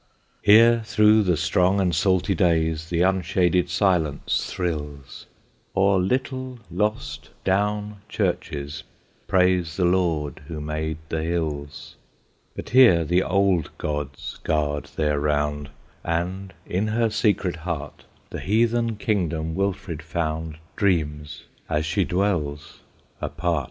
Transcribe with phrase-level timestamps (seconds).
[0.41, 5.27] Here through the strong and salty days The unshaded silence thrills;
[5.75, 8.81] Or little, lost, Down churches
[9.27, 11.97] praise The Lord who made the Hills:
[12.55, 15.69] But here the Old Gods guard their round,
[16.03, 22.79] And, in her secret heart, The heathen kingdom Wilfrid found Dreams, as she dwells,
[23.21, 23.59] apart.